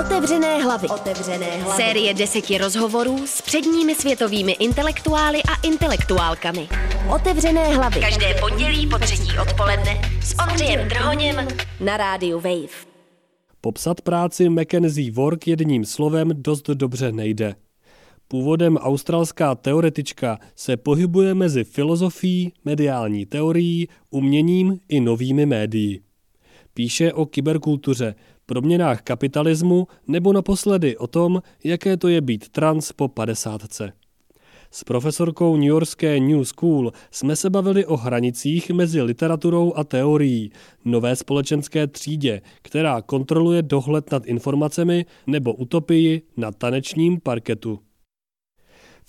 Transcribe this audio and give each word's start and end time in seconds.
Otevřené 0.00 0.62
hlavy. 0.62 0.88
Otevřené 0.88 1.46
hlavy. 1.46 1.82
Série 1.82 2.14
deseti 2.14 2.58
rozhovorů 2.58 3.26
s 3.26 3.42
předními 3.42 3.94
světovými 3.94 4.52
intelektuály 4.52 5.38
a 5.42 5.66
intelektuálkami. 5.66 6.68
Otevřené 7.14 7.76
hlavy. 7.76 8.00
Každé 8.00 8.34
pondělí 8.40 8.86
po 8.86 8.98
třetí 8.98 9.38
odpoledne 9.42 10.00
s 10.22 10.34
Ondřejem 10.48 10.88
Drhoněm 10.88 11.36
na 11.80 11.96
rádiu 11.96 12.40
Wave. 12.40 12.86
Popsat 13.60 14.00
práci 14.00 14.48
Mackenzie 14.48 15.12
Work 15.12 15.46
jedním 15.46 15.84
slovem 15.84 16.30
dost 16.32 16.70
dobře 16.70 17.12
nejde. 17.12 17.54
Původem 18.28 18.76
australská 18.76 19.54
teoretička 19.54 20.38
se 20.56 20.76
pohybuje 20.76 21.34
mezi 21.34 21.64
filozofií, 21.64 22.52
mediální 22.64 23.26
teorií, 23.26 23.88
uměním 24.10 24.78
i 24.88 25.00
novými 25.00 25.46
médií. 25.46 26.00
Píše 26.74 27.12
o 27.12 27.26
kyberkultuře, 27.26 28.14
proměnách 28.50 29.02
kapitalismu 29.02 29.86
nebo 30.08 30.32
naposledy 30.32 30.96
o 30.96 31.06
tom, 31.06 31.42
jaké 31.64 31.96
to 31.96 32.08
je 32.08 32.20
být 32.20 32.48
trans 32.48 32.92
po 32.92 33.08
padesátce. 33.08 33.92
S 34.70 34.84
profesorkou 34.84 35.56
New 35.56 35.68
Yorkské 35.68 36.20
New 36.20 36.42
School 36.44 36.92
jsme 37.10 37.36
se 37.36 37.50
bavili 37.50 37.86
o 37.86 37.96
hranicích 37.96 38.70
mezi 38.70 39.02
literaturou 39.02 39.74
a 39.74 39.84
teorií, 39.84 40.50
nové 40.84 41.16
společenské 41.16 41.86
třídě, 41.86 42.42
která 42.62 43.02
kontroluje 43.02 43.62
dohled 43.62 44.12
nad 44.12 44.26
informacemi 44.26 45.06
nebo 45.26 45.54
utopii 45.54 46.22
na 46.36 46.52
tanečním 46.52 47.20
parketu. 47.20 47.78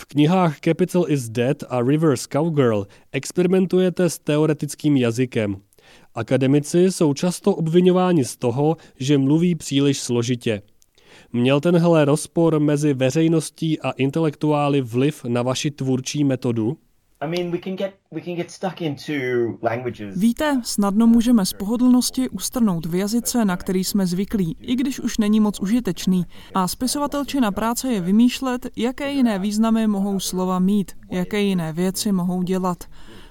V 0.01 0.05
knihách 0.05 0.59
Capital 0.59 1.05
is 1.07 1.29
Dead 1.29 1.63
a 1.69 1.81
Reverse 1.81 2.27
Cowgirl 2.31 2.87
experimentujete 3.11 4.09
s 4.09 4.19
teoretickým 4.19 4.97
jazykem. 4.97 5.61
Akademici 6.15 6.91
jsou 6.91 7.13
často 7.13 7.55
obvinováni 7.55 8.25
z 8.25 8.37
toho, 8.37 8.77
že 8.99 9.17
mluví 9.17 9.55
příliš 9.55 9.99
složitě. 9.99 10.61
Měl 11.33 11.59
tenhle 11.59 12.05
rozpor 12.05 12.59
mezi 12.59 12.93
veřejností 12.93 13.79
a 13.79 13.91
intelektuály 13.91 14.81
vliv 14.81 15.25
na 15.25 15.41
vaši 15.41 15.71
tvůrčí 15.71 16.23
metodu? 16.23 16.77
Víte, 20.15 20.61
snadno 20.63 21.07
můžeme 21.07 21.45
z 21.45 21.53
pohodlnosti 21.53 22.29
ustrnout 22.29 22.85
v 22.85 22.95
jazyce, 22.95 23.45
na 23.45 23.57
který 23.57 23.83
jsme 23.83 24.07
zvyklí, 24.07 24.57
i 24.61 24.75
když 24.75 24.99
už 24.99 25.17
není 25.17 25.39
moc 25.39 25.59
užitečný. 25.59 26.25
A 26.53 26.67
spisovatelčina 26.67 27.51
práce 27.51 27.93
je 27.93 28.01
vymýšlet, 28.01 28.67
jaké 28.75 29.11
jiné 29.11 29.39
významy 29.39 29.87
mohou 29.87 30.19
slova 30.19 30.59
mít, 30.59 30.91
jaké 31.11 31.41
jiné 31.41 31.73
věci 31.73 32.11
mohou 32.11 32.43
dělat. 32.43 32.83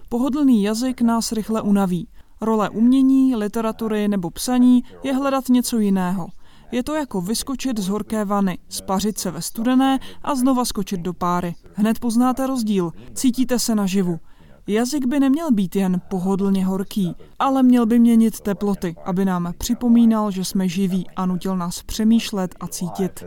Pohodlný 0.08 0.62
jazyk 0.62 1.00
nás 1.00 1.33
rychle 1.33 1.62
unaví. 1.62 2.08
Role 2.42 2.70
umění, 2.70 3.36
literatury 3.36 4.08
nebo 4.08 4.30
psaní 4.30 4.83
je 5.02 5.14
hledat 5.14 5.48
něco 5.48 5.78
jiného. 5.78 6.28
Je 6.72 6.83
to 6.83 6.94
jako 6.94 7.20
vyskočit 7.20 7.78
z 7.78 7.88
horké 7.88 8.24
vany, 8.24 8.58
spařit 8.69 9.19
se 9.19 9.30
ve 9.30 9.42
studené 9.42 9.98
a 10.22 10.34
znova 10.34 10.64
skočit 10.64 11.00
do 11.00 11.12
páry. 11.12 11.55
Hned 11.74 11.98
poznáte 11.98 12.46
rozdíl, 12.46 12.92
cítíte 13.14 13.58
se 13.58 13.74
naživu. 13.74 14.18
Jazyk 14.66 15.06
by 15.06 15.20
neměl 15.20 15.52
být 15.52 15.77
jen 15.77 16.00
pohodlně 16.11 16.64
horký, 16.64 17.14
ale 17.38 17.62
měl 17.62 17.86
by 17.86 17.98
měnit 17.98 18.41
teploty, 18.41 18.94
aby 19.05 19.24
nám 19.24 19.52
připomínal, 19.58 20.30
že 20.30 20.44
jsme 20.44 20.68
živí 20.68 21.06
a 21.16 21.27
nutil 21.27 21.56
nás 21.56 21.83
přemýšlet 21.83 22.55
a 22.61 22.66
cítit. 22.66 23.24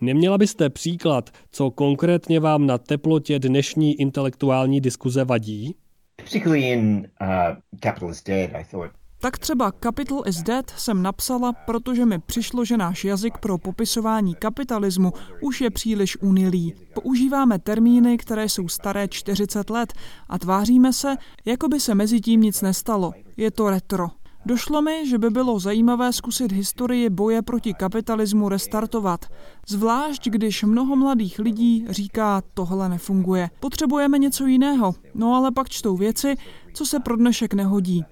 Neměla 0.00 0.38
byste 0.38 0.70
příklad, 0.70 1.30
co 1.50 1.70
konkrétně 1.70 2.40
vám 2.40 2.66
na 2.66 2.78
teplotě 2.78 3.38
dnešní 3.38 4.00
intelektuální 4.00 4.80
diskuze 4.80 5.24
vadí? 5.24 5.74
Uh, 7.20 7.56
tak 9.20 9.38
třeba 9.38 9.72
Capital 9.82 10.22
is 10.26 10.42
Dead 10.42 10.70
jsem 10.70 11.02
napsala, 11.02 11.52
protože 11.52 12.06
mi 12.06 12.18
přišlo, 12.18 12.64
že 12.64 12.76
náš 12.76 13.04
jazyk 13.04 13.38
pro 13.38 13.58
popisování 13.58 14.34
kapitalismu 14.34 15.12
už 15.40 15.60
je 15.60 15.70
příliš 15.70 16.16
unilý. 16.20 16.74
Používáme 16.94 17.58
termíny, 17.58 18.18
které 18.18 18.48
jsou 18.48 18.68
staré 18.68 19.08
40 19.08 19.70
let 19.70 19.92
a 20.28 20.38
tváříme 20.38 20.92
se, 20.92 21.16
jako 21.44 21.68
by 21.68 21.80
se 21.80 21.94
mezi 21.94 22.20
tím 22.20 22.40
nic 22.40 22.62
nestalo. 22.62 23.12
Je 23.36 23.50
to 23.50 23.70
retro. 23.70 24.21
Došlo 24.46 24.82
mi, 24.82 25.08
že 25.08 25.18
by 25.18 25.30
bylo 25.30 25.58
zajímavé 25.58 26.12
zkusit 26.12 26.52
historii 26.52 27.10
boje 27.10 27.42
proti 27.42 27.74
kapitalismu 27.74 28.48
restartovat. 28.48 29.26
Zvlášť, 29.68 30.28
když 30.28 30.62
mnoho 30.62 30.96
mladých 30.96 31.38
lidí 31.38 31.84
říká, 31.88 32.42
tohle 32.54 32.88
nefunguje. 32.88 33.50
Potřebujeme 33.60 34.18
něco 34.18 34.46
jiného, 34.46 34.94
no 35.14 35.34
ale 35.34 35.50
pak 35.50 35.68
čtou 35.68 35.96
věci, 35.96 36.34
co 36.74 36.86
se 36.86 37.00
pro 37.00 37.16
dnešek 37.16 37.54
nehodí. 37.54 38.04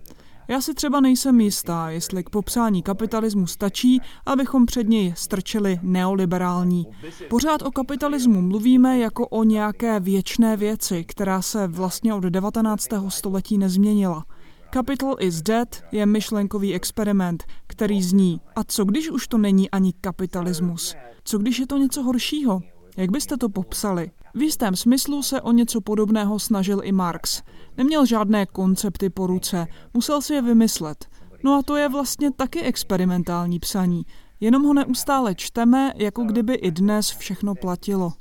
Já 0.48 0.60
si 0.60 0.74
třeba 0.74 1.00
nejsem 1.00 1.40
jistá, 1.40 1.90
jestli 1.90 2.24
k 2.24 2.30
popsání 2.30 2.82
kapitalismu 2.82 3.46
stačí, 3.46 4.00
abychom 4.26 4.66
před 4.66 4.88
něj 4.88 5.14
strčili 5.16 5.78
neoliberální. 5.82 6.86
Pořád 7.30 7.62
o 7.62 7.70
kapitalismu 7.70 8.42
mluvíme 8.42 8.98
jako 8.98 9.28
o 9.28 9.44
nějaké 9.44 10.00
věčné 10.00 10.56
věci, 10.56 11.04
která 11.04 11.42
se 11.42 11.66
vlastně 11.66 12.14
od 12.14 12.24
19. 12.24 12.86
století 13.08 13.58
nezměnila. 13.58 14.24
Capital 14.72 15.16
is 15.18 15.42
Dead 15.42 15.82
je 15.92 16.06
myšlenkový 16.06 16.74
experiment, 16.74 17.44
který 17.66 18.02
zní, 18.02 18.40
a 18.56 18.64
co 18.64 18.84
když 18.84 19.10
už 19.10 19.28
to 19.28 19.38
není 19.38 19.70
ani 19.70 19.92
kapitalismus? 20.00 20.94
Co 21.24 21.38
když 21.38 21.58
je 21.58 21.66
to 21.66 21.76
něco 21.78 22.02
horšího? 22.02 22.60
Jak 22.96 23.10
byste 23.10 23.36
to 23.36 23.48
popsali? 23.48 24.10
V 24.34 24.42
jistém 24.42 24.76
smyslu 24.76 25.22
se 25.22 25.40
o 25.40 25.52
něco 25.52 25.80
podobného 25.80 26.38
snažil 26.38 26.80
i 26.84 26.92
Marx. 26.92 27.42
Neměl 27.76 28.06
žádné 28.06 28.46
koncepty 28.46 29.10
po 29.10 29.26
ruce, 29.26 29.66
musel 29.94 30.22
si 30.22 30.34
je 30.34 30.42
vymyslet. 30.42 31.06
No 31.44 31.54
a 31.54 31.62
to 31.62 31.76
je 31.76 31.88
vlastně 31.88 32.30
taky 32.30 32.60
experimentální 32.60 33.58
psaní. 33.58 34.02
Jenom 34.40 34.62
ho 34.62 34.74
neustále 34.74 35.34
čteme, 35.34 35.92
jako 35.96 36.22
kdyby 36.24 36.54
i 36.54 36.70
dnes 36.70 37.10
všechno 37.10 37.54
platilo. 37.54 38.12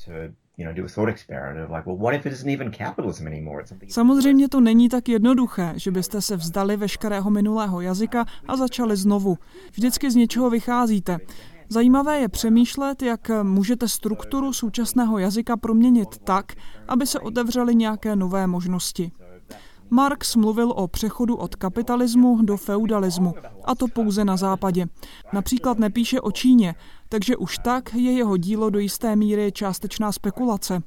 Samozřejmě 3.93 4.49
to 4.49 4.59
není 4.59 4.89
tak 4.89 5.09
jednoduché, 5.09 5.73
že 5.75 5.91
byste 5.91 6.21
se 6.21 6.35
vzdali 6.35 6.77
veškerého 6.77 7.29
minulého 7.29 7.81
jazyka 7.81 8.25
a 8.47 8.57
začali 8.57 8.95
znovu. 8.95 9.37
Vždycky 9.71 10.11
z 10.11 10.15
něčeho 10.15 10.49
vycházíte. 10.49 11.17
Zajímavé 11.69 12.19
je 12.19 12.29
přemýšlet, 12.29 13.01
jak 13.01 13.31
můžete 13.43 13.87
strukturu 13.87 14.53
současného 14.53 15.17
jazyka 15.17 15.57
proměnit 15.57 16.17
tak, 16.23 16.53
aby 16.87 17.07
se 17.07 17.19
otevřely 17.19 17.75
nějaké 17.75 18.15
nové 18.15 18.47
možnosti. 18.47 19.11
Marx 19.89 20.35
mluvil 20.35 20.71
o 20.71 20.87
přechodu 20.87 21.35
od 21.35 21.55
kapitalismu 21.55 22.41
do 22.41 22.57
feudalismu, 22.57 23.33
a 23.65 23.75
to 23.75 23.87
pouze 23.87 24.25
na 24.25 24.37
západě. 24.37 24.85
Například 25.33 25.79
nepíše 25.79 26.21
o 26.21 26.31
Číně, 26.31 26.75
takže 27.09 27.37
už 27.37 27.57
tak 27.57 27.93
je 27.93 28.11
jeho 28.11 28.37
dílo 28.37 28.69
do 28.69 28.79
jisté 28.79 29.15
míry 29.15 29.51
částečná 29.51 30.11
spekulace. 30.11 30.83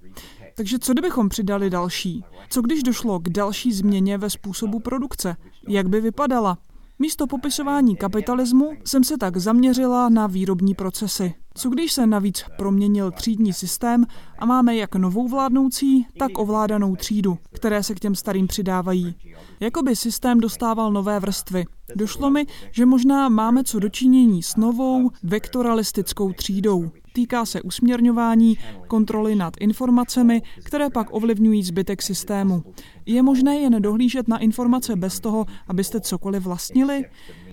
Takže 0.55 0.79
co 0.79 0.93
kdybychom 0.93 1.29
přidali 1.29 1.71
další? 1.71 2.25
Co 2.51 2.63
když 2.63 2.83
došlo 2.83 3.19
k 3.19 3.29
další 3.29 3.73
změně 3.73 4.19
ve 4.19 4.31
způsobu 4.31 4.81
produkce? 4.81 5.37
Jak 5.69 5.89
by 5.89 6.01
vypadala? 6.01 6.59
Místo 7.03 7.27
popisování 7.27 7.97
kapitalismu 7.97 8.73
jsem 8.85 9.05
se 9.05 9.19
tak 9.19 9.37
zaměřila 9.37 10.09
na 10.09 10.27
výrobní 10.27 10.75
procesy. 10.75 11.35
Co 11.55 11.71
když 11.71 11.93
se 11.93 12.07
navíc 12.07 12.45
proměnil 12.57 13.11
třídní 13.11 13.53
systém 13.53 14.05
a 14.39 14.47
máme 14.47 14.77
jak 14.77 14.95
novou 14.95 15.29
vládnoucí, 15.29 16.07
tak 16.19 16.39
ovládanou 16.39 16.97
třídu, 16.97 17.39
které 17.53 17.83
se 17.83 17.95
k 17.95 18.01
těm 18.01 18.15
starým 18.15 18.47
přidávají. 18.47 19.15
Jakoby 19.61 19.97
systém 19.97 20.41
dostával 20.41 20.93
nové 20.93 21.21
vrstvy. 21.21 21.65
Došlo 21.97 22.31
mi, 22.31 22.47
že 22.71 22.87
možná 22.87 23.29
máme 23.29 23.65
co 23.65 23.79
dočinění 23.79 24.43
s 24.43 24.57
novou 24.57 25.11
vektoralistickou 25.23 26.33
třídou. 26.33 26.91
Týká 27.13 27.45
se 27.45 27.63
usměrňování, 27.63 28.59
kontroly 28.87 29.37
nad 29.37 29.55
informacemi, 29.61 30.43
které 30.65 30.91
pak 30.91 31.15
ovlivňují 31.15 31.63
zbytek 31.63 32.03
systému. 32.03 32.63
Je 33.07 33.23
možné 33.23 33.57
jen 33.57 33.83
dohlížet 33.83 34.29
na 34.29 34.39
informace 34.39 34.97
bez 34.97 35.21
toho, 35.21 35.47
abyste 35.69 36.01
cokoliv 36.01 36.43
vlastnili? 36.43 37.05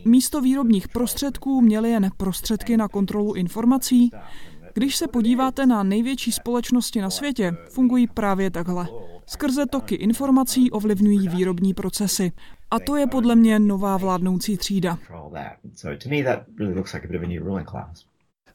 Místo 0.05 0.41
výrobních 0.41 0.87
prostředků 0.87 1.61
měli 1.61 1.89
jen 1.89 2.09
prostředky 2.17 2.77
na 2.77 2.87
kontrolu 2.87 3.33
informací? 3.33 4.11
Když 4.73 4.95
se 4.95 5.07
podíváte 5.07 5.65
na 5.65 5.83
největší 5.83 6.31
společnosti 6.31 7.01
na 7.01 7.09
světě, 7.09 7.53
fungují 7.69 8.07
právě 8.07 8.51
takhle. 8.51 8.87
Skrze 9.25 9.65
toky 9.65 9.95
informací 9.95 10.71
ovlivňují 10.71 11.27
výrobní 11.27 11.73
procesy. 11.73 12.31
A 12.71 12.79
to 12.79 12.95
je 12.95 13.07
podle 13.07 13.35
mě 13.35 13.59
nová 13.59 13.97
vládnoucí 13.97 14.57
třída. 14.57 14.97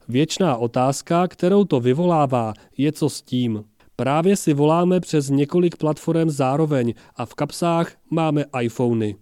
Věčná 0.07 0.57
otázka, 0.57 1.27
kterou 1.27 1.65
to 1.65 1.79
vyvolává, 1.79 2.53
je 2.77 2.91
co 2.91 3.09
s 3.09 3.21
tím. 3.21 3.63
Právě 3.95 4.35
si 4.35 4.53
voláme 4.53 4.99
přes 4.99 5.29
několik 5.29 5.75
platform 5.77 6.29
zároveň 6.29 6.93
a 7.15 7.25
v 7.25 7.33
kapsách 7.33 7.91
máme 8.11 8.45
iPhony. 8.61 9.15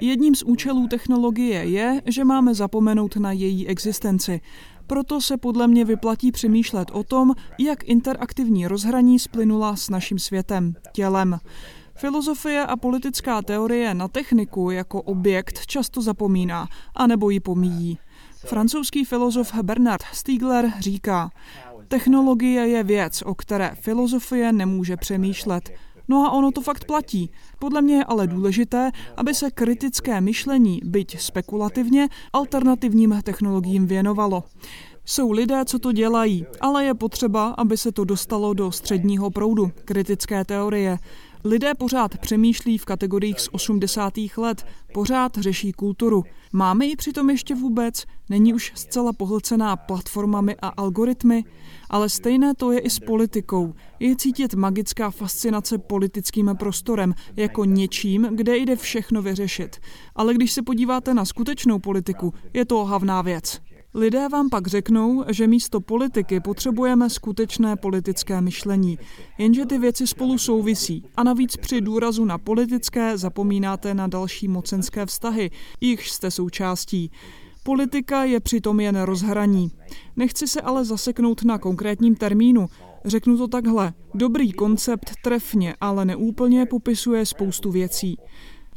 Jedním 0.00 0.34
z 0.34 0.42
účelů 0.42 0.88
technologie 0.88 1.64
je, 1.64 2.02
že 2.06 2.24
máme 2.24 2.54
zapomenout 2.54 3.16
na 3.16 3.32
její 3.32 3.68
existenci. 3.68 4.40
Proto 4.86 5.20
se 5.20 5.36
podle 5.36 5.68
mě 5.68 5.84
vyplatí 5.84 6.32
přemýšlet 6.32 6.90
o 6.92 7.02
tom, 7.02 7.34
jak 7.58 7.84
interaktivní 7.84 8.66
rozhraní 8.66 9.18
splynula 9.18 9.76
s 9.76 9.90
naším 9.90 10.18
světem, 10.18 10.74
tělem. 10.92 11.38
Filozofie 11.96 12.66
a 12.66 12.76
politická 12.76 13.42
teorie 13.42 13.94
na 13.94 14.08
techniku 14.08 14.70
jako 14.70 15.02
objekt 15.02 15.66
často 15.66 16.02
zapomíná, 16.02 16.68
anebo 16.94 17.30
ji 17.30 17.40
pomíjí. 17.40 17.98
Francouzský 18.46 19.04
filozof 19.04 19.54
Bernard 19.62 20.02
Stiegler 20.12 20.72
říká, 20.78 21.30
technologie 21.88 22.68
je 22.68 22.84
věc, 22.84 23.22
o 23.22 23.34
které 23.34 23.74
filozofie 23.80 24.52
nemůže 24.52 24.96
přemýšlet. 24.96 25.70
No 26.08 26.26
a 26.26 26.30
ono 26.30 26.52
to 26.52 26.60
fakt 26.60 26.84
platí. 26.84 27.30
Podle 27.58 27.82
mě 27.82 27.96
je 27.96 28.04
ale 28.04 28.26
důležité, 28.26 28.90
aby 29.16 29.34
se 29.34 29.50
kritické 29.50 30.20
myšlení, 30.20 30.80
byť 30.84 31.20
spekulativně, 31.20 32.08
alternativním 32.32 33.20
technologiím 33.22 33.86
věnovalo. 33.86 34.44
Jsou 35.04 35.30
lidé, 35.30 35.64
co 35.64 35.78
to 35.78 35.92
dělají, 35.92 36.46
ale 36.60 36.84
je 36.84 36.94
potřeba, 36.94 37.48
aby 37.48 37.76
se 37.76 37.92
to 37.92 38.04
dostalo 38.04 38.54
do 38.54 38.72
středního 38.72 39.30
proudu 39.30 39.70
kritické 39.84 40.44
teorie. 40.44 40.98
Lidé 41.46 41.74
pořád 41.74 42.18
přemýšlí 42.18 42.78
v 42.78 42.84
kategoriích 42.84 43.40
z 43.40 43.48
80. 43.52 44.14
let, 44.36 44.66
pořád 44.94 45.38
řeší 45.38 45.72
kulturu. 45.72 46.24
Máme 46.52 46.86
ji 46.86 46.96
přitom 46.96 47.30
ještě 47.30 47.54
vůbec? 47.54 48.04
Není 48.28 48.54
už 48.54 48.72
zcela 48.74 49.12
pohlcená 49.12 49.76
platformami 49.76 50.56
a 50.62 50.68
algoritmy? 50.68 51.44
Ale 51.90 52.08
stejné 52.08 52.54
to 52.54 52.72
je 52.72 52.78
i 52.78 52.90
s 52.90 52.98
politikou. 52.98 53.74
Je 54.00 54.16
cítit 54.16 54.54
magická 54.54 55.10
fascinace 55.10 55.78
politickým 55.78 56.50
prostorem, 56.58 57.14
jako 57.36 57.64
něčím, 57.64 58.28
kde 58.30 58.56
jde 58.56 58.76
všechno 58.76 59.22
vyřešit. 59.22 59.76
Ale 60.16 60.34
když 60.34 60.52
se 60.52 60.62
podíváte 60.62 61.14
na 61.14 61.24
skutečnou 61.24 61.78
politiku, 61.78 62.34
je 62.54 62.64
to 62.64 62.80
ohavná 62.80 63.22
věc. 63.22 63.60
Lidé 63.98 64.28
vám 64.28 64.50
pak 64.50 64.66
řeknou, 64.66 65.24
že 65.28 65.46
místo 65.46 65.80
politiky 65.80 66.40
potřebujeme 66.40 67.10
skutečné 67.10 67.76
politické 67.76 68.40
myšlení, 68.40 68.98
jenže 69.38 69.66
ty 69.66 69.78
věci 69.78 70.06
spolu 70.06 70.38
souvisí 70.38 71.04
a 71.16 71.22
navíc 71.22 71.56
při 71.56 71.80
důrazu 71.80 72.24
na 72.24 72.38
politické 72.38 73.18
zapomínáte 73.18 73.94
na 73.94 74.06
další 74.06 74.48
mocenské 74.48 75.06
vztahy, 75.06 75.50
jichž 75.80 76.10
jste 76.10 76.30
součástí. 76.30 77.10
Politika 77.62 78.24
je 78.24 78.40
přitom 78.40 78.80
jen 78.80 79.00
rozhraní. 79.00 79.70
Nechci 80.16 80.48
se 80.48 80.60
ale 80.60 80.84
zaseknout 80.84 81.44
na 81.44 81.58
konkrétním 81.58 82.16
termínu. 82.16 82.66
Řeknu 83.04 83.38
to 83.38 83.48
takhle. 83.48 83.92
Dobrý 84.14 84.52
koncept 84.52 85.10
trefně, 85.22 85.74
ale 85.80 86.04
neúplně 86.04 86.66
popisuje 86.66 87.26
spoustu 87.26 87.70
věcí. 87.70 88.16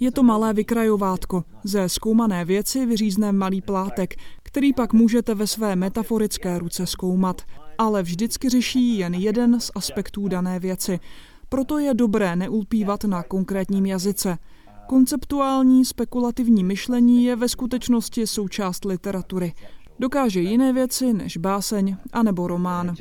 Je 0.02 0.12
to 0.12 0.24
malé 0.24 0.54
vykrajovátko. 0.54 1.44
Ze 1.64 1.90
zkoumané 1.90 2.46
věci 2.46 2.86
vyřízne 2.86 3.32
malý 3.32 3.62
plátek, 3.62 4.16
který 4.50 4.74
pak 4.74 4.94
můžete 4.94 5.36
ve 5.36 5.48
své 5.48 5.76
metaforické 5.76 6.60
ruce 6.60 6.86
zkoumat, 6.86 7.42
ale 7.78 8.04
vždycky 8.04 8.50
řeší 8.50 8.98
jen 8.98 9.14
jeden 9.14 9.60
z 9.60 9.72
aspektů 9.76 10.28
dané 10.28 10.60
věci. 10.60 11.00
Proto 11.50 11.78
je 11.78 11.94
dobré 11.94 12.36
neulpívat 12.36 13.04
na 13.04 13.24
konkrétním 13.24 13.86
jazyce. 13.86 14.38
Konceptuální 14.88 15.86
spekulativní 15.86 16.64
myšlení 16.64 17.24
je 17.24 17.36
ve 17.36 17.50
skutečnosti 17.50 18.28
součást 18.28 18.86
literatury. 18.86 19.54
Dokáže 20.00 20.40
jiné 20.42 20.74
věci 20.74 21.14
než 21.14 21.38
báseň 21.38 21.98
anebo 22.14 22.48
román. 22.48 22.96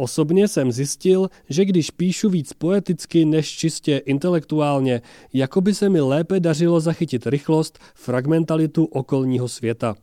Osobně 0.00 0.48
jsem 0.48 0.72
zjistil, 0.72 1.28
že 1.48 1.64
když 1.64 1.90
píšu 1.90 2.30
víc 2.30 2.52
poeticky 2.52 3.24
než 3.24 3.50
čistě 3.50 3.96
intelektuálně, 3.96 5.02
jako 5.32 5.60
by 5.60 5.74
se 5.74 5.88
mi 5.88 6.00
lépe 6.00 6.40
dařilo 6.40 6.80
zachytit 6.80 7.26
rychlost, 7.26 7.78
fragmentalitu 7.94 8.84
okolního 8.84 9.48
světa. 9.48 9.94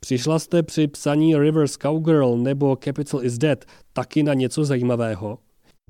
Přišla 0.00 0.38
jste 0.38 0.62
při 0.62 0.86
psaní 0.86 1.36
Rivers 1.36 1.76
Cowgirl 1.76 2.36
nebo 2.36 2.76
Capital 2.84 3.24
is 3.24 3.38
Dead 3.38 3.64
taky 3.92 4.22
na 4.22 4.34
něco 4.34 4.64
zajímavého? 4.64 5.38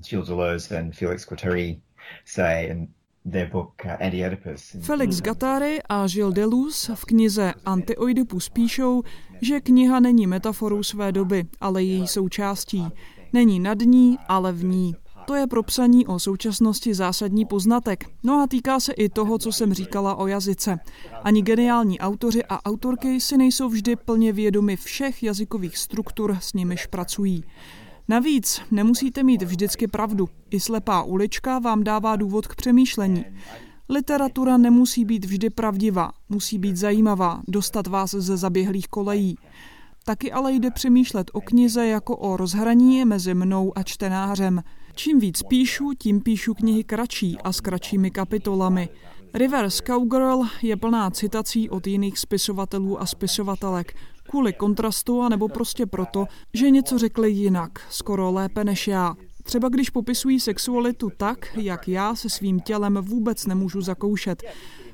Gilles 0.09 0.27
Deleuze 0.27 0.79
and 0.79 0.95
Felix 0.95 1.27
Guattari 1.27 1.79
say 2.25 2.69
in 2.69 2.87
uh, 3.25 4.81
Felix 4.81 5.21
Gattari 5.21 5.79
a 5.89 6.07
Gilles 6.07 6.33
Deleuze 6.33 6.95
v 6.95 7.05
knize 7.05 7.53
Antioidipus 7.65 8.49
píšou, 8.49 9.03
že 9.41 9.61
kniha 9.61 9.99
není 9.99 10.27
metaforou 10.27 10.83
své 10.83 11.11
doby, 11.11 11.45
ale 11.61 11.83
její 11.83 12.07
součástí. 12.07 12.85
Není 13.33 13.59
nad 13.59 13.79
ní, 13.79 14.17
ale 14.27 14.53
v 14.53 14.63
ní. 14.63 14.95
To 15.25 15.35
je 15.35 15.47
pro 15.47 15.63
psaní 15.63 16.07
o 16.07 16.19
současnosti 16.19 16.93
zásadní 16.93 17.45
poznatek. 17.45 18.05
No 18.23 18.41
a 18.41 18.47
týká 18.47 18.79
se 18.79 18.93
i 18.93 19.09
toho, 19.09 19.37
co 19.37 19.51
jsem 19.51 19.73
říkala 19.73 20.15
o 20.15 20.27
jazyce. 20.27 20.79
Ani 21.23 21.41
geniální 21.41 21.99
autoři 21.99 22.43
a 22.45 22.65
autorky 22.65 23.21
si 23.21 23.37
nejsou 23.37 23.69
vždy 23.69 23.95
plně 23.95 24.33
vědomi 24.33 24.75
všech 24.75 25.23
jazykových 25.23 25.77
struktur, 25.77 26.37
s 26.41 26.53
nimiž 26.53 26.85
pracují. 26.85 27.43
Navíc 28.07 28.61
nemusíte 28.71 29.23
mít 29.23 29.41
vždycky 29.41 29.87
pravdu. 29.87 30.29
I 30.49 30.59
slepá 30.59 31.03
ulička 31.03 31.59
vám 31.59 31.83
dává 31.83 32.15
důvod 32.15 32.47
k 32.47 32.55
přemýšlení. 32.55 33.25
Literatura 33.89 34.57
nemusí 34.57 35.05
být 35.05 35.25
vždy 35.25 35.49
pravdivá, 35.49 36.11
musí 36.29 36.59
být 36.59 36.77
zajímavá, 36.77 37.41
dostat 37.47 37.87
vás 37.87 38.11
ze 38.11 38.37
zaběhlých 38.37 38.87
kolejí. 38.87 39.37
Taky 40.09 40.31
ale 40.31 40.53
jde 40.53 40.71
přemýšlet 40.71 41.31
o 41.33 41.41
knize 41.41 41.87
jako 41.87 42.17
o 42.17 42.37
rozhraní 42.37 43.05
mezi 43.05 43.33
mnou 43.33 43.71
a 43.75 43.83
čtenářem. 43.83 44.63
Čím 44.95 45.19
víc 45.19 45.43
píšu, 45.43 45.91
tím 45.99 46.21
píšu 46.21 46.53
knihy 46.53 46.83
kratší 46.83 47.37
a 47.43 47.53
s 47.53 47.61
kratšími 47.61 48.11
kapitolami. 48.11 48.89
Rivers 49.33 49.81
Cowgirl 49.87 50.41
je 50.61 50.77
plná 50.77 51.11
citací 51.11 51.69
od 51.69 51.87
jiných 51.87 52.19
spisovatelů 52.19 53.01
a 53.01 53.05
spisovatelek, 53.05 53.93
kvůli 54.29 54.53
kontrastu 54.53 55.21
a 55.21 55.29
nebo 55.29 55.47
prostě 55.47 55.85
proto, 55.85 56.25
že 56.53 56.69
něco 56.69 56.97
řekli 56.97 57.31
jinak, 57.31 57.79
skoro 57.89 58.31
lépe 58.31 58.63
než 58.63 58.87
já. 58.87 59.15
Třeba 59.43 59.69
když 59.69 59.89
popisují 59.89 60.39
sexualitu 60.39 61.09
tak, 61.17 61.57
jak 61.57 61.87
já 61.87 62.15
se 62.15 62.29
svým 62.29 62.59
tělem 62.59 62.99
vůbec 63.01 63.45
nemůžu 63.45 63.81
zakoušet. 63.81 64.43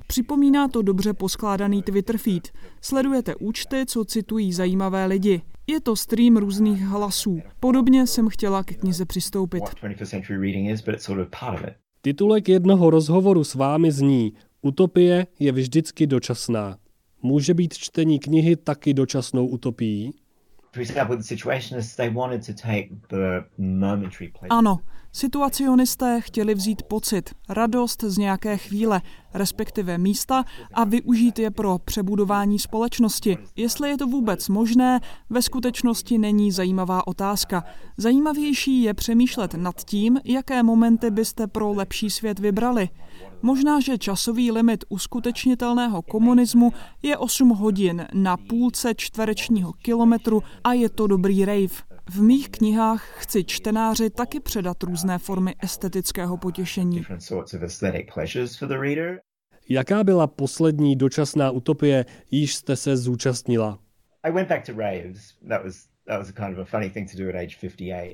Připomíná 0.07 0.67
to 0.67 0.81
dobře 0.81 1.13
poskládaný 1.13 1.83
Twitter 1.83 2.17
feed. 2.17 2.47
Sledujete 2.81 3.35
účty, 3.35 3.85
co 3.87 4.05
citují 4.05 4.53
zajímavé 4.53 5.05
lidi. 5.05 5.41
Je 5.67 5.81
to 5.81 5.95
stream 5.95 6.37
různých 6.37 6.81
hlasů. 6.81 7.39
Podobně 7.59 8.07
jsem 8.07 8.29
chtěla 8.29 8.63
ke 8.63 8.73
knize 8.73 9.05
přistoupit. 9.05 9.63
Titulek 12.01 12.49
jednoho 12.49 12.89
rozhovoru 12.89 13.43
s 13.43 13.55
vámi 13.55 13.91
zní 13.91 14.33
Utopie 14.61 15.27
je 15.39 15.51
vždycky 15.51 16.07
dočasná. 16.07 16.77
Může 17.21 17.53
být 17.53 17.73
čtení 17.73 18.19
knihy 18.19 18.55
taky 18.55 18.93
dočasnou 18.93 19.47
utopií? 19.47 20.13
Ano, 24.49 24.79
situacionisté 25.11 26.21
chtěli 26.21 26.55
vzít 26.55 26.83
pocit, 26.83 27.35
radost 27.49 28.03
z 28.03 28.17
nějaké 28.17 28.57
chvíle, 28.57 29.01
respektive 29.35 29.97
místa 29.97 30.43
a 30.73 30.83
využít 30.83 31.39
je 31.39 31.51
pro 31.51 31.77
přebudování 31.85 32.59
společnosti. 32.59 33.37
Jestli 33.55 33.89
je 33.89 33.97
to 33.97 34.07
vůbec 34.07 34.49
možné, 34.49 34.99
ve 35.29 35.41
skutečnosti 35.41 36.17
není 36.17 36.51
zajímavá 36.51 37.07
otázka. 37.07 37.63
Zajímavější 37.97 38.81
je 38.81 38.93
přemýšlet 38.93 39.53
nad 39.53 39.83
tím, 39.83 40.19
jaké 40.25 40.63
momenty 40.63 41.11
byste 41.11 41.47
pro 41.47 41.71
lepší 41.71 42.09
svět 42.09 42.39
vybrali. 42.39 42.89
Možná, 43.41 43.79
že 43.79 43.97
časový 43.97 44.51
limit 44.51 44.83
uskutečnitelného 44.89 46.01
komunismu 46.01 46.73
je 47.03 47.17
8 47.17 47.49
hodin 47.49 48.07
na 48.13 48.37
půlce 48.37 48.93
čtverečního 48.95 49.73
kilometru 49.73 50.43
a 50.63 50.73
je 50.73 50.89
to 50.89 51.07
dobrý 51.07 51.45
rave. 51.45 51.94
V 52.09 52.21
mých 52.21 52.49
knihách 52.49 53.03
chci 53.17 53.43
čtenáři 53.43 54.09
taky 54.09 54.39
předat 54.39 54.83
různé 54.83 55.17
formy 55.17 55.55
estetického 55.63 56.37
potěšení. 56.37 57.05
Jaká 59.69 60.03
byla 60.03 60.27
poslední 60.27 60.95
dočasná 60.95 61.51
utopie, 61.51 62.05
již 62.31 62.55
jste 62.55 62.75
se 62.75 62.97
zúčastnila? 62.97 63.79
I 64.23 64.31
went 64.31 64.49
back 64.49 64.65
to 64.65 64.71
raves. 64.71 65.33
That 65.49 65.63
was 65.63 65.89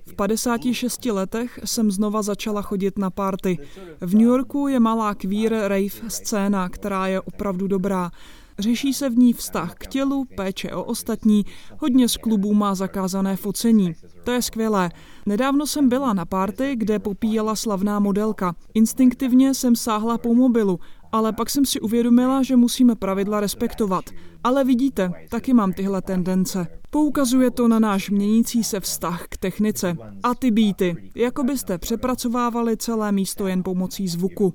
v 0.06 0.16
56 0.16 1.06
letech 1.06 1.60
jsem 1.66 1.92
znova 1.92 2.22
začala 2.22 2.62
chodit 2.62 2.98
na 2.98 3.10
party. 3.10 3.58
V 4.00 4.14
New 4.14 4.28
Yorku 4.28 4.68
je 4.68 4.80
malá 4.80 5.16
queer 5.16 5.52
rave 5.52 6.10
scéna, 6.10 6.70
která 6.70 7.08
je 7.08 7.22
opravdu 7.22 7.68
dobrá. 7.68 8.12
Řeší 8.62 8.94
se 8.94 9.10
v 9.10 9.18
ní 9.18 9.34
vztah 9.34 9.74
k 9.76 9.88
tělu, 9.88 10.26
péče 10.36 10.72
o 10.72 10.84
ostatní, 10.84 11.46
hodně 11.80 12.10
z 12.10 12.18
klubů 12.18 12.54
má 12.54 12.76
zakázané 12.76 13.36
focení. 13.36 13.94
To 14.24 14.32
je 14.32 14.42
skvělé. 14.42 14.92
Nedávno 15.26 15.68
jsem 15.68 15.90
byla 15.90 16.14
na 16.14 16.26
párty, 16.26 16.76
kde 16.76 17.00
popíjela 17.00 17.56
slavná 17.56 18.00
modelka. 18.00 18.56
Instinktivně 18.74 19.54
jsem 19.54 19.76
sáhla 19.76 20.18
po 20.18 20.34
mobilu, 20.34 20.80
ale 21.12 21.34
pak 21.34 21.50
jsem 21.50 21.66
si 21.66 21.80
uvědomila, 21.80 22.44
že 22.44 22.56
musíme 22.56 22.96
pravidla 22.96 23.40
respektovat. 23.40 24.06
Ale 24.44 24.64
vidíte, 24.64 25.12
taky 25.30 25.54
mám 25.54 25.74
tyhle 25.74 26.02
tendence. 26.02 26.68
Poukazuje 26.90 27.52
to 27.52 27.68
na 27.68 27.80
náš 27.80 28.10
měnící 28.10 28.64
se 28.64 28.80
vztah 28.80 29.26
k 29.30 29.38
technice. 29.38 29.98
A 30.24 30.36
ty 30.36 30.52
býty, 30.52 31.12
jako 31.16 31.44
byste 31.44 31.78
přepracovávali 31.78 32.78
celé 32.78 33.12
místo 33.12 33.48
jen 33.48 33.64
pomocí 33.64 34.08
zvuku. 34.08 34.54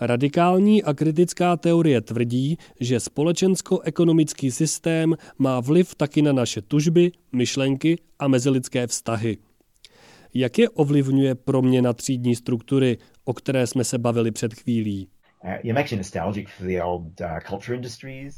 Radikální 0.00 0.82
a 0.82 0.94
kritická 0.94 1.56
teorie 1.56 2.00
tvrdí, 2.00 2.58
že 2.80 3.00
společensko-ekonomický 3.00 4.50
systém 4.50 5.14
má 5.38 5.60
vliv 5.60 5.94
taky 5.94 6.22
na 6.22 6.32
naše 6.32 6.62
tužby, 6.62 7.12
myšlenky 7.32 7.98
a 8.18 8.28
mezilidské 8.28 8.86
vztahy. 8.86 9.38
Jak 10.34 10.58
je 10.58 10.70
ovlivňuje 10.70 11.34
proměna 11.34 11.92
třídní 11.92 12.36
struktury, 12.36 12.98
o 13.24 13.32
které 13.34 13.66
jsme 13.66 13.84
se 13.84 13.98
bavili 13.98 14.30
před 14.30 14.54
chvílí? 14.54 15.08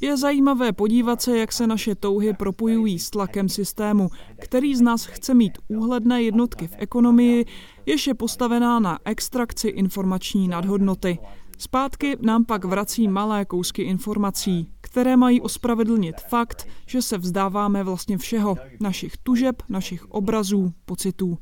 Je 0.00 0.16
zajímavé 0.16 0.72
podívat 0.72 1.22
se, 1.22 1.38
jak 1.38 1.52
se 1.52 1.66
naše 1.66 1.94
touhy 1.94 2.32
propojují 2.34 2.98
s 2.98 3.10
tlakem 3.10 3.48
systému, 3.48 4.08
který 4.40 4.74
z 4.74 4.80
nás 4.80 5.06
chce 5.06 5.34
mít 5.34 5.58
úhledné 5.68 6.22
jednotky 6.22 6.66
v 6.66 6.74
ekonomii, 6.78 7.44
jež 7.86 8.06
je 8.06 8.14
postavená 8.14 8.80
na 8.80 8.98
extrakci 9.04 9.68
informační 9.68 10.48
nadhodnoty. 10.48 11.18
Zpátky 11.58 12.16
nám 12.22 12.44
pak 12.44 12.64
vrací 12.64 13.08
malé 13.08 13.44
kousky 13.44 13.82
informací, 13.82 14.68
které 14.80 15.16
mají 15.16 15.40
ospravedlnit 15.40 16.16
fakt, 16.28 16.68
že 16.86 17.02
se 17.02 17.18
vzdáváme 17.18 17.84
vlastně 17.84 18.18
všeho, 18.18 18.56
našich 18.80 19.16
tužeb, 19.16 19.62
našich 19.68 20.10
obrazů, 20.10 20.72
pocitů. 20.84 21.38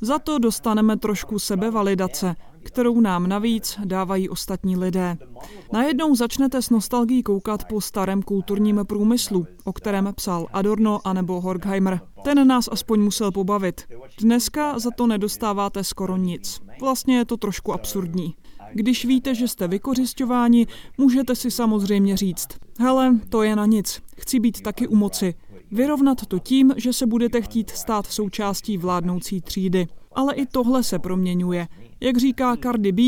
Za 0.00 0.18
to 0.18 0.38
dostaneme 0.38 0.96
trošku 0.96 1.38
sebevalidace, 1.38 2.34
kterou 2.68 3.00
nám 3.00 3.26
navíc 3.26 3.78
dávají 3.84 4.28
ostatní 4.28 4.76
lidé. 4.76 5.16
Najednou 5.72 6.14
začnete 6.14 6.62
s 6.62 6.70
nostalgií 6.70 7.22
koukat 7.22 7.64
po 7.64 7.80
starém 7.80 8.22
kulturním 8.22 8.80
průmyslu, 8.84 9.46
o 9.64 9.72
kterém 9.72 10.12
psal 10.14 10.46
Adorno 10.52 10.98
anebo 11.04 11.40
Horkheimer. 11.40 12.00
Ten 12.24 12.46
nás 12.46 12.68
aspoň 12.72 13.00
musel 13.00 13.32
pobavit. 13.32 13.80
Dneska 14.20 14.78
za 14.78 14.90
to 14.90 15.06
nedostáváte 15.06 15.84
skoro 15.84 16.16
nic. 16.16 16.60
Vlastně 16.80 17.16
je 17.16 17.24
to 17.24 17.36
trošku 17.36 17.72
absurdní. 17.72 18.34
Když 18.74 19.04
víte, 19.04 19.34
že 19.34 19.48
jste 19.48 19.68
vykořišťováni, 19.68 20.66
můžete 20.98 21.36
si 21.36 21.50
samozřejmě 21.50 22.16
říct, 22.16 22.48
hele, 22.78 23.18
to 23.28 23.42
je 23.42 23.56
na 23.56 23.66
nic, 23.66 24.02
chci 24.16 24.40
být 24.40 24.60
taky 24.60 24.88
u 24.88 24.96
moci. 24.96 25.34
Vyrovnat 25.70 26.26
to 26.26 26.38
tím, 26.38 26.74
že 26.76 26.92
se 26.92 27.06
budete 27.06 27.42
chtít 27.42 27.70
stát 27.70 28.06
součástí 28.06 28.78
vládnoucí 28.78 29.40
třídy. 29.40 29.86
Ale 30.12 30.34
i 30.34 30.46
tohle 30.46 30.82
se 30.82 30.98
proměňuje. 30.98 31.68
Jak 32.00 32.16
říká 32.16 32.56
Cardi 32.62 32.92
B, 32.92 33.02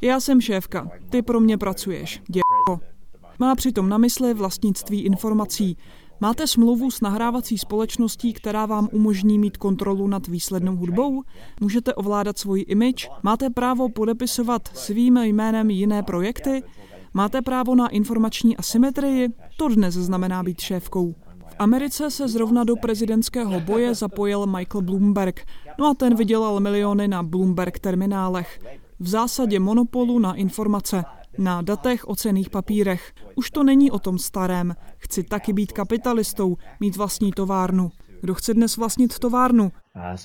já 0.00 0.20
jsem 0.20 0.40
šéfka, 0.40 0.90
ty 1.10 1.22
pro 1.22 1.40
mě 1.40 1.58
pracuješ, 1.58 2.22
děko. 2.28 2.80
Má 3.38 3.54
přitom 3.54 3.88
na 3.88 3.98
mysli 3.98 4.34
vlastnictví 4.34 5.00
informací. 5.00 5.76
Máte 6.20 6.46
smlouvu 6.46 6.90
s 6.90 7.00
nahrávací 7.00 7.58
společností, 7.58 8.32
která 8.32 8.66
vám 8.66 8.88
umožní 8.92 9.38
mít 9.38 9.56
kontrolu 9.56 10.06
nad 10.06 10.26
výslednou 10.26 10.76
hudbou? 10.76 11.22
Můžete 11.60 11.94
ovládat 11.94 12.38
svoji 12.38 12.62
image? 12.62 13.08
Máte 13.22 13.50
právo 13.50 13.88
podepisovat 13.88 14.68
svým 14.74 15.16
jménem 15.16 15.70
jiné 15.70 16.02
projekty? 16.02 16.62
Máte 17.14 17.42
právo 17.42 17.74
na 17.74 17.88
informační 17.88 18.56
asymetrii? 18.56 19.28
To 19.56 19.68
dnes 19.68 19.94
znamená 19.94 20.42
být 20.42 20.60
šéfkou. 20.60 21.14
Americe 21.58 22.10
se 22.10 22.28
zrovna 22.28 22.64
do 22.64 22.76
prezidentského 22.76 23.60
boje 23.60 23.94
zapojil 23.94 24.46
Michael 24.46 24.82
Bloomberg. 24.82 25.44
No 25.78 25.86
a 25.86 25.94
ten 25.94 26.14
vydělal 26.14 26.60
miliony 26.60 27.08
na 27.08 27.22
Bloomberg 27.22 27.78
terminálech. 27.78 28.60
V 28.98 29.08
zásadě 29.08 29.60
monopolu 29.60 30.18
na 30.18 30.34
informace, 30.34 31.04
na 31.38 31.62
datech 31.62 32.08
o 32.08 32.16
cených 32.16 32.50
papírech. 32.50 33.12
Už 33.34 33.50
to 33.50 33.64
není 33.64 33.90
o 33.90 33.98
tom 33.98 34.18
starém. 34.18 34.74
Chci 34.98 35.22
taky 35.22 35.52
být 35.52 35.72
kapitalistou, 35.72 36.56
mít 36.80 36.96
vlastní 36.96 37.32
továrnu. 37.32 37.90
Kdo 38.20 38.34
chce 38.34 38.54
dnes 38.54 38.76
vlastnit 38.76 39.18
továrnu? 39.18 39.72
Uh, 39.96 40.16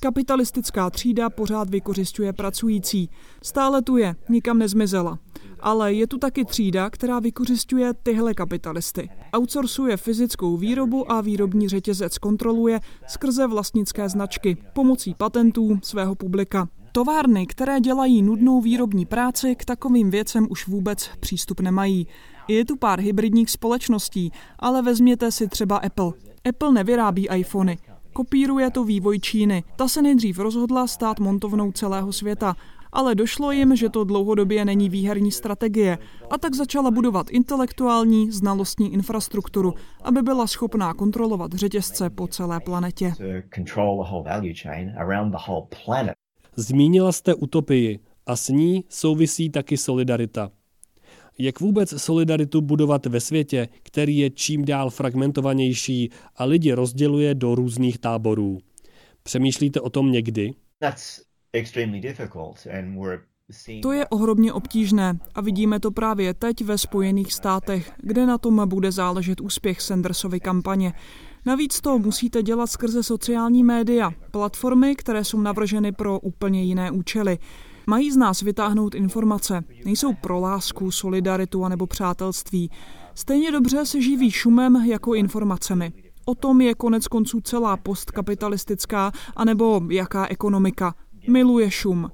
Kapitalistická 0.00 0.90
třída 0.90 1.30
pořád 1.30 1.70
vykořišťuje 1.70 2.32
pracující. 2.32 3.10
Stále 3.42 3.82
tu 3.82 3.96
je, 3.96 4.14
nikam 4.28 4.58
nezmizela. 4.58 5.18
Ale 5.60 5.92
je 5.92 6.06
tu 6.06 6.18
taky 6.18 6.44
třída, 6.44 6.90
která 6.90 7.18
vykořišťuje 7.18 7.94
tyhle 8.02 8.34
kapitalisty. 8.34 9.10
Outsourcuje 9.36 9.96
fyzickou 9.96 10.56
výrobu 10.56 11.12
a 11.12 11.20
výrobní 11.20 11.68
řetězec 11.68 12.18
kontroluje 12.18 12.80
skrze 13.06 13.46
vlastnické 13.46 14.08
značky, 14.08 14.56
pomocí 14.72 15.14
patentů 15.14 15.78
svého 15.82 16.14
publika. 16.14 16.68
Továrny, 16.92 17.46
které 17.46 17.80
dělají 17.80 18.22
nudnou 18.22 18.60
výrobní 18.60 19.06
práci, 19.06 19.54
k 19.54 19.64
takovým 19.64 20.10
věcem 20.10 20.46
už 20.50 20.66
vůbec 20.68 21.10
přístup 21.20 21.60
nemají. 21.60 22.06
Je 22.50 22.64
tu 22.64 22.76
pár 22.76 23.00
hybridních 23.00 23.50
společností, 23.50 24.32
ale 24.58 24.82
vezměte 24.82 25.32
si 25.32 25.48
třeba 25.48 25.76
Apple. 25.76 26.12
Apple 26.48 26.72
nevyrábí 26.72 27.28
iPhony, 27.28 27.78
kopíruje 28.12 28.70
to 28.70 28.84
vývoj 28.84 29.18
Číny. 29.18 29.64
Ta 29.76 29.88
se 29.88 30.02
nejdřív 30.02 30.38
rozhodla 30.38 30.86
stát 30.86 31.20
montovnou 31.20 31.72
celého 31.72 32.12
světa, 32.12 32.56
ale 32.92 33.14
došlo 33.14 33.52
jim, 33.52 33.76
že 33.76 33.88
to 33.88 34.04
dlouhodobě 34.04 34.64
není 34.64 34.88
výherní 34.88 35.32
strategie 35.32 35.98
a 36.30 36.38
tak 36.38 36.54
začala 36.54 36.90
budovat 36.90 37.30
intelektuální 37.30 38.30
znalostní 38.30 38.92
infrastrukturu, 38.92 39.74
aby 40.02 40.22
byla 40.22 40.46
schopná 40.46 40.94
kontrolovat 40.94 41.52
řetězce 41.52 42.10
po 42.10 42.26
celé 42.26 42.60
planetě. 42.60 43.12
Zmínila 46.56 47.12
jste 47.12 47.34
utopii 47.34 48.00
a 48.26 48.36
s 48.36 48.48
ní 48.48 48.84
souvisí 48.88 49.50
taky 49.50 49.76
solidarita. 49.76 50.50
Jak 51.42 51.60
vůbec 51.60 52.02
solidaritu 52.02 52.60
budovat 52.60 53.06
ve 53.06 53.20
světě, 53.20 53.68
který 53.82 54.18
je 54.18 54.30
čím 54.30 54.64
dál 54.64 54.90
fragmentovanější 54.90 56.10
a 56.36 56.44
lidi 56.44 56.72
rozděluje 56.72 57.34
do 57.34 57.54
různých 57.54 57.98
táborů? 57.98 58.58
Přemýšlíte 59.22 59.80
o 59.80 59.90
tom 59.90 60.12
někdy? 60.12 60.54
To 63.82 63.92
je 63.92 64.06
ohromně 64.08 64.52
obtížné 64.52 65.18
a 65.34 65.40
vidíme 65.40 65.80
to 65.80 65.90
právě 65.90 66.34
teď 66.34 66.64
ve 66.64 66.78
Spojených 66.78 67.32
státech, 67.32 67.92
kde 67.98 68.26
na 68.26 68.38
tom 68.38 68.68
bude 68.68 68.92
záležet 68.92 69.40
úspěch 69.40 69.80
Sandersovy 69.80 70.40
kampaně. 70.40 70.92
Navíc 71.46 71.80
to 71.80 71.98
musíte 71.98 72.42
dělat 72.42 72.66
skrze 72.66 73.02
sociální 73.02 73.64
média, 73.64 74.10
platformy, 74.30 74.96
které 74.96 75.24
jsou 75.24 75.40
navrženy 75.40 75.92
pro 75.92 76.20
úplně 76.20 76.62
jiné 76.62 76.90
účely. 76.90 77.38
Mají 77.90 78.10
z 78.10 78.16
nás 78.16 78.42
vytáhnout 78.42 78.94
informace. 78.94 79.64
Nejsou 79.84 80.14
pro 80.14 80.40
lásku, 80.40 80.90
solidaritu 80.90 81.64
anebo 81.64 81.86
přátelství. 81.86 82.70
Stejně 83.14 83.52
dobře 83.52 83.86
se 83.86 84.00
živí 84.00 84.30
šumem 84.30 84.76
jako 84.76 85.14
informacemi. 85.14 85.92
O 86.24 86.34
tom 86.34 86.60
je 86.60 86.74
konec 86.74 87.08
konců 87.08 87.40
celá 87.40 87.76
postkapitalistická 87.76 89.12
anebo 89.36 89.80
jaká 89.90 90.26
ekonomika. 90.26 90.94
Miluje 91.28 91.70
šum. 91.70 92.10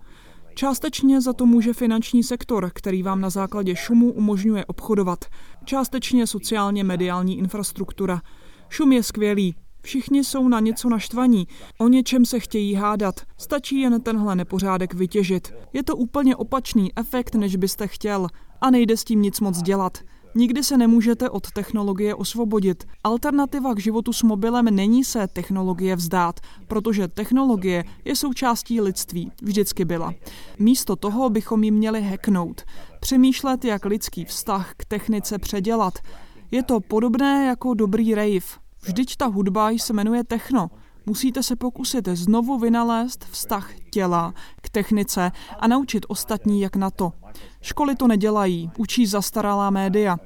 Částečně 0.55 1.21
za 1.21 1.33
to 1.33 1.47
může 1.47 1.73
finanční 1.73 2.23
sektor, 2.23 2.71
který 2.75 3.03
vám 3.03 3.21
na 3.21 3.31
základě 3.31 3.77
šumu 3.77 4.13
umožňuje 4.13 4.65
obchodovat. 4.65 5.25
Částečně 5.65 6.27
sociálně 6.27 6.85
mediální 6.85 7.39
infrastruktura. 7.39 8.21
Šum 8.69 8.93
je 8.93 9.03
skvělý, 9.03 9.55
Všichni 9.87 10.25
jsou 10.25 10.49
na 10.49 10.61
něco 10.61 10.89
naštvaní, 10.89 11.49
o 11.79 11.89
něčem 11.89 12.25
se 12.25 12.41
chtějí 12.41 12.75
hádat, 12.75 13.21
stačí 13.39 13.81
jen 13.81 14.01
tenhle 14.01 14.37
nepořádek 14.37 14.95
vytěžit. 14.95 15.55
Je 15.73 15.83
to 15.83 15.97
úplně 15.97 16.37
opačný 16.37 16.93
efekt, 16.97 17.35
než 17.35 17.57
byste 17.57 17.87
chtěl 17.87 18.29
a 18.61 18.71
nejde 18.71 18.97
s 18.97 19.05
tím 19.05 19.23
nic 19.23 19.41
moc 19.41 19.63
dělat. 19.63 19.99
Nikdy 20.35 20.65
se 20.65 20.77
nemůžete 20.77 21.31
od 21.31 21.51
technologie 21.51 22.15
osvobodit. 22.15 22.85
Alternativa 23.05 23.75
k 23.75 23.81
životu 23.81 24.13
s 24.13 24.23
mobilem 24.23 24.65
není 24.65 25.05
se 25.05 25.27
technologie 25.27 25.97
vzdát, 25.97 26.41
protože 26.69 27.09
technologie 27.09 27.85
je 28.05 28.17
součástí 28.17 28.81
lidství, 28.81 29.33
vždycky 29.43 29.85
byla. 29.85 30.15
Místo 30.59 30.97
toho 30.97 31.31
bychom 31.31 31.65
ji 31.65 31.71
měli 31.71 32.03
hacknout, 32.03 32.63
přemýšlet, 33.01 33.65
jak 33.65 33.85
lidský 33.85 34.25
vztah 34.25 34.75
k 34.77 34.85
technice 34.85 35.39
předělat. 35.39 35.99
Je 36.51 36.63
to 36.63 36.81
podobné 36.81 37.47
jako 37.47 37.75
dobrý 37.75 38.15
rave. 38.15 38.66
Vždyť 38.87 39.17
ta 39.17 39.27
hudba 39.27 39.71
se 39.71 39.93
jmenuje 39.93 40.25
techno. 40.25 40.71
Musíte 41.07 41.43
se 41.43 41.57
pokusit 41.57 42.09
znovu 42.09 42.59
vynalézt 42.59 43.25
vztah 43.31 43.71
těla 43.91 44.35
k 44.63 44.69
technice 44.69 45.33
a 45.59 45.69
naučit 45.69 46.07
ostatní, 46.09 46.61
jak 46.61 46.77
na 46.77 46.91
to. 46.91 47.13
Školy 47.61 47.97
to 47.97 48.07
nedělají, 48.07 48.71
učí 48.79 49.07
zastaralá 49.07 49.71
média. 49.71 50.17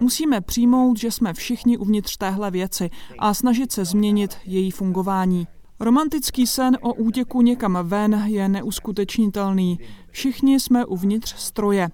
Musíme 0.00 0.40
přijmout, 0.40 0.98
že 0.98 1.10
jsme 1.10 1.34
všichni 1.34 1.78
uvnitř 1.78 2.16
téhle 2.16 2.50
věci 2.50 2.90
a 3.18 3.34
snažit 3.34 3.72
se 3.72 3.84
změnit 3.84 4.36
její 4.44 4.70
fungování. 4.70 5.46
Romantický 5.82 6.46
sen 6.46 6.78
o 6.80 6.94
útěku 6.94 7.42
někam 7.42 7.78
ven 7.82 8.22
je 8.26 8.48
neuskutečnitelný. 8.48 9.78
Všichni 10.10 10.60
jsme 10.60 10.84
uvnitř 10.84 11.34
stroje. 11.36 11.88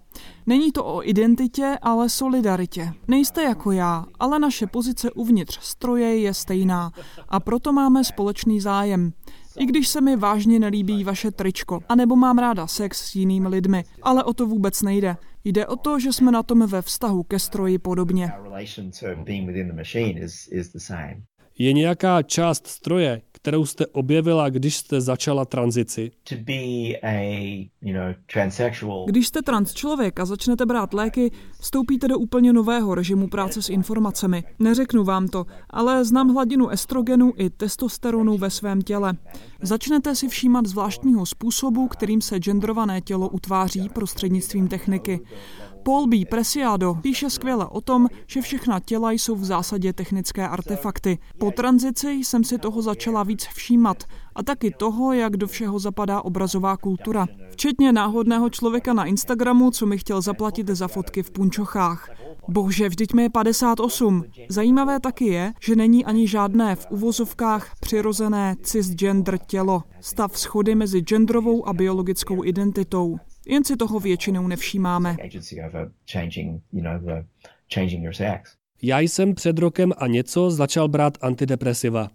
Není 0.46 0.72
to 0.72 0.84
o 0.84 1.08
identitě, 1.08 1.78
ale 1.82 2.08
solidaritě. 2.08 2.92
Nejste 3.08 3.42
jako 3.42 3.72
já, 3.72 4.04
ale 4.20 4.38
naše 4.38 4.66
pozice 4.66 5.10
uvnitř 5.10 5.58
stroje 5.62 6.18
je 6.18 6.34
stejná 6.34 6.92
a 7.28 7.40
proto 7.40 7.72
máme 7.72 8.04
společný 8.04 8.60
zájem. 8.60 9.12
I 9.58 9.66
když 9.66 9.88
se 9.88 10.00
mi 10.00 10.16
vážně 10.16 10.58
nelíbí 10.58 11.04
vaše 11.04 11.30
tričko, 11.30 11.80
anebo 11.88 12.16
mám 12.16 12.38
ráda 12.38 12.66
sex 12.66 13.10
s 13.10 13.14
jinými 13.14 13.48
lidmi, 13.48 13.84
ale 14.02 14.24
o 14.24 14.34
to 14.34 14.46
vůbec 14.46 14.82
nejde. 14.82 15.16
Jde 15.44 15.66
o 15.66 15.76
to, 15.76 15.98
že 15.98 16.12
jsme 16.12 16.32
na 16.32 16.42
tom 16.42 16.66
ve 16.66 16.82
vztahu 16.82 17.22
ke 17.22 17.38
stroji 17.38 17.78
podobně. 17.78 18.32
Je 21.58 21.72
nějaká 21.72 22.22
část 22.22 22.66
stroje, 22.66 23.22
kterou 23.32 23.66
jste 23.66 23.86
objevila, 23.86 24.48
když 24.48 24.76
jste 24.76 25.00
začala 25.00 25.44
tranzici? 25.44 26.10
Když 29.06 29.26
jste 29.26 29.42
trans 29.42 29.74
člověk 29.74 30.20
a 30.20 30.24
začnete 30.24 30.66
brát 30.66 30.94
léky, 30.94 31.30
vstoupíte 31.60 32.08
do 32.08 32.18
úplně 32.18 32.52
nového 32.52 32.94
režimu 32.94 33.28
práce 33.28 33.62
s 33.62 33.68
informacemi. 33.68 34.44
Neřeknu 34.58 35.04
vám 35.04 35.28
to, 35.28 35.46
ale 35.70 36.04
znám 36.04 36.28
hladinu 36.28 36.68
estrogenu 36.68 37.32
i 37.36 37.50
testosteronu 37.50 38.38
ve 38.38 38.50
svém 38.50 38.82
těle. 38.82 39.14
Začnete 39.62 40.14
si 40.14 40.28
všímat 40.28 40.66
zvláštního 40.66 41.26
způsobu, 41.26 41.88
kterým 41.88 42.20
se 42.20 42.38
genderované 42.38 43.00
tělo 43.00 43.28
utváří 43.28 43.88
prostřednictvím 43.88 44.68
techniky. 44.68 45.20
Paul 45.86 46.06
B. 46.06 46.16
Presiado 46.30 46.94
píše 46.94 47.30
skvěle 47.30 47.66
o 47.66 47.80
tom, 47.80 48.06
že 48.26 48.40
všechna 48.40 48.80
těla 48.80 49.12
jsou 49.12 49.34
v 49.34 49.44
zásadě 49.44 49.92
technické 49.92 50.48
artefakty. 50.48 51.18
Po 51.38 51.50
tranzici 51.50 52.10
jsem 52.10 52.44
si 52.44 52.58
toho 52.58 52.82
začala 52.82 53.22
víc 53.22 53.46
všímat 53.54 54.04
a 54.34 54.42
taky 54.42 54.70
toho, 54.70 55.12
jak 55.12 55.36
do 55.36 55.46
všeho 55.46 55.78
zapadá 55.78 56.22
obrazová 56.22 56.76
kultura. 56.76 57.26
Včetně 57.50 57.92
náhodného 57.92 58.50
člověka 58.50 58.92
na 58.92 59.04
Instagramu, 59.04 59.70
co 59.70 59.86
mi 59.86 59.98
chtěl 59.98 60.20
zaplatit 60.20 60.68
za 60.68 60.88
fotky 60.88 61.22
v 61.22 61.30
punčochách. 61.30 62.10
Bože, 62.48 62.88
vždyť 62.88 63.14
mi 63.14 63.22
je 63.22 63.30
58. 63.30 64.24
Zajímavé 64.48 65.00
taky 65.00 65.26
je, 65.26 65.52
že 65.60 65.76
není 65.76 66.04
ani 66.04 66.28
žádné 66.28 66.76
v 66.76 66.86
uvozovkách 66.90 67.72
přirozené 67.80 68.56
cisgender 68.62 69.38
tělo. 69.38 69.82
Stav 70.00 70.38
schody 70.38 70.74
mezi 70.74 71.00
genderovou 71.00 71.68
a 71.68 71.72
biologickou 71.72 72.44
identitou. 72.44 73.18
Jen 73.46 73.64
si 73.64 73.76
toho 73.76 74.00
většinou 74.00 74.48
nevšímáme. 74.48 75.16
Já 78.82 79.00
jsem 79.00 79.34
před 79.34 79.58
rokem 79.58 79.92
a 79.96 80.06
něco 80.06 80.50
začal 80.50 80.88
brát 80.88 81.18
antidepresiva. 81.20 82.08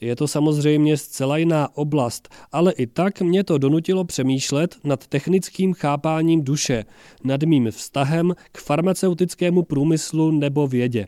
Je 0.00 0.16
to 0.16 0.28
samozřejmě 0.28 0.96
zcela 0.96 1.36
jiná 1.36 1.76
oblast, 1.76 2.28
ale 2.52 2.72
i 2.72 2.86
tak 2.86 3.20
mě 3.20 3.44
to 3.44 3.58
donutilo 3.58 4.04
přemýšlet 4.04 4.76
nad 4.84 5.06
technickým 5.06 5.74
chápáním 5.74 6.44
duše, 6.44 6.84
nad 7.24 7.42
mým 7.42 7.70
vztahem 7.70 8.34
k 8.52 8.58
farmaceutickému 8.58 9.62
průmyslu 9.62 10.30
nebo 10.30 10.66
vědě. 10.66 11.06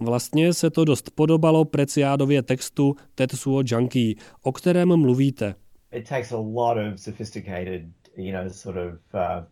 Vlastně 0.00 0.54
se 0.54 0.70
to 0.70 0.84
dost 0.84 1.10
podobalo 1.14 1.64
Preciádově 1.64 2.42
textu 2.42 2.96
Tetsuo 3.14 3.62
Junkie, 3.66 4.14
o 4.42 4.52
kterém 4.52 4.96
mluvíte. 4.96 5.54
It 5.92 6.08
takes 6.08 6.32
a 6.32 6.36
lot 6.36 6.76
of 6.76 7.00
sophisticated 7.00 7.82
uh, 8.18 9.42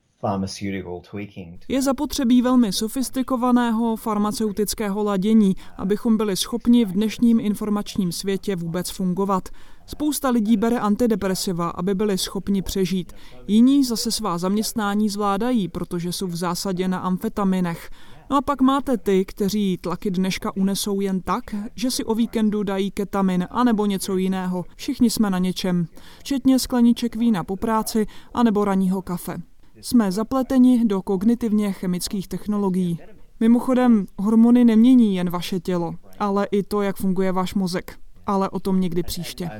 je 1.69 1.83
zapotřebí 1.83 2.43
velmi 2.43 2.73
sofistikovaného 2.73 3.97
farmaceutického 3.97 5.03
ladění, 5.03 5.57
abychom 5.77 6.17
byli 6.17 6.37
schopni 6.37 6.85
v 6.85 6.93
dnešním 6.93 7.41
informačním 7.41 8.13
světě 8.13 8.57
vůbec 8.57 8.91
fungovat. 8.91 9.49
Spousta 9.87 10.31
lidí 10.31 10.57
bere 10.57 10.79
antidepresiva, 10.79 11.71
aby 11.71 11.95
byli 11.95 12.19
schopni 12.19 12.63
přežít. 12.63 13.13
Jiní 13.49 13.85
zase 13.85 14.11
svá 14.11 14.39
zaměstnání 14.39 15.09
zvládají, 15.09 15.69
protože 15.69 16.13
jsou 16.13 16.27
v 16.27 16.37
zásadě 16.37 16.89
na 16.89 16.99
amfetaminech. 16.99 17.91
No 18.31 18.37
a 18.37 18.43
pak 18.43 18.61
máte 18.61 18.97
ty, 18.99 19.25
kteří 19.25 19.79
tlaky 19.79 20.11
dneška 20.11 20.57
unesou 20.57 21.01
jen 21.01 21.21
tak, 21.21 21.45
že 21.75 21.91
si 21.91 22.05
o 22.05 22.15
víkendu 22.15 22.63
dají 22.63 22.91
ketamin 22.91 23.47
anebo 23.51 23.87
něco 23.87 24.17
jiného. 24.17 24.65
Všichni 24.77 25.11
jsme 25.11 25.31
na 25.31 25.39
něčem, 25.39 25.87
včetně 26.19 26.59
skleniček 26.59 27.17
vína 27.17 27.45
po 27.45 27.57
práci 27.57 28.07
anebo 28.35 28.65
raního 28.65 29.03
kafe. 29.03 29.37
Jsme 29.81 30.13
zapleteni 30.13 30.85
do 30.85 31.03
kognitivně 31.03 31.73
chemických 31.73 32.29
technologií. 32.29 32.99
Mimochodem, 33.41 34.07
hormony 34.19 34.65
nemění 34.65 35.17
jen 35.17 35.31
vaše 35.31 35.61
tělo, 35.61 35.95
ale 36.19 36.47
i 36.51 36.63
to, 36.63 36.83
jak 36.83 36.97
funguje 36.97 37.33
váš 37.33 37.55
mozek. 37.55 37.97
Ale 38.27 38.51
o 38.51 38.61
tom 38.61 38.81
někdy 38.81 39.03
příště. 39.03 39.51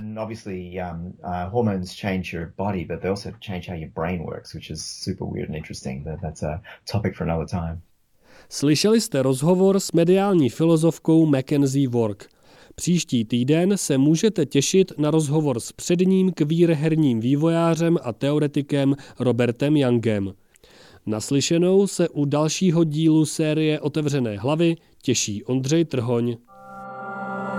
Slyšeli 8.53 9.01
jste 9.01 9.23
rozhovor 9.23 9.81
s 9.81 9.93
mediální 9.93 10.51
filozofkou 10.51 11.27
Mackenzie 11.27 11.89
Work. 11.89 12.29
Příští 12.75 13.25
týden 13.25 13.73
se 13.77 13.99
můžete 13.99 14.47
těšit 14.47 14.93
na 14.99 15.11
rozhovor 15.11 15.61
s 15.61 15.73
předním 15.73 16.33
kvír 16.33 16.73
herním 16.73 17.21
vývojářem 17.21 17.99
a 18.03 18.13
teoretikem 18.13 18.97
Robertem 19.19 19.77
Youngem. 19.77 20.33
Naslyšenou 21.07 21.87
se 21.87 22.09
u 22.09 22.25
dalšího 22.25 22.85
dílu 22.85 23.27
série 23.27 23.81
Otevřené 23.81 24.39
hlavy 24.39 24.77
těší 25.03 25.45
Ondřej 25.45 25.85
Trhoň. 25.85 26.37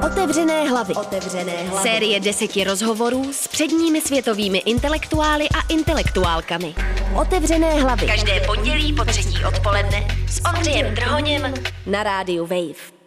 Otevřené 0.06 0.70
hlavy. 0.70 0.94
Otevřené 0.94 1.52
hlavy. 1.52 1.90
Série 1.90 2.20
deseti 2.20 2.64
rozhovorů 2.64 3.34
s 3.34 3.48
předními 3.48 4.02
světovými 4.02 4.58
intelektuály 4.58 5.50
a 5.50 5.74
intelektuálkami. 5.74 6.76
Otevřené 7.22 7.82
hlavy. 7.82 8.08
Každé 8.08 8.40
pondělí 8.46 8.94
po 8.94 9.06
třetí 9.06 9.46
odpoledne 9.46 10.08
s 10.30 10.42
Ondřejem 10.56 10.96
Trhoněm 10.96 11.54
na 11.86 12.04
rádiu 12.04 12.46
Wave. 12.46 13.01